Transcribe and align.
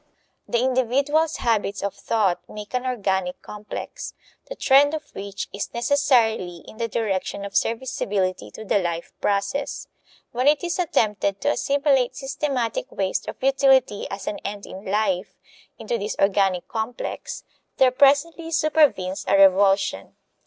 The 0.47 0.57
individual's 0.59 1.35
habits 1.37 1.83
of 1.83 1.93
thought 1.93 2.39
make 2.49 2.73
an 2.73 2.87
organic 2.87 3.39
complex, 3.43 4.15
the 4.49 4.55
trend 4.55 4.95
of 4.95 5.13
which 5.13 5.47
is 5.53 5.71
necessarily 5.75 6.63
in 6.67 6.77
the 6.77 6.87
direction 6.87 7.45
of 7.45 7.55
serviceability 7.55 8.49
to 8.49 8.65
the 8.65 8.79
life 8.79 9.13
process. 9.21 9.87
When 10.31 10.47
it 10.47 10.63
is 10.63 10.79
attempted 10.79 11.39
to 11.41 11.51
assimilate 11.51 12.15
systematic 12.15 12.91
waste 12.91 13.27
or 13.27 13.33
futility, 13.35 14.07
as 14.09 14.25
an 14.25 14.39
end 14.39 14.65
in 14.65 14.85
life, 14.85 15.35
into 15.77 15.99
this 15.99 16.15
organic 16.19 16.67
complex, 16.67 17.43
there 17.77 17.91
presently 17.91 18.49
supervenes 18.49 19.23
a 19.27 19.37
revulsion. 19.37 20.15